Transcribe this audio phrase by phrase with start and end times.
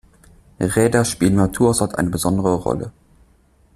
[0.59, 2.91] Redder spielen im Naturhaushalt eine besondere Rolle.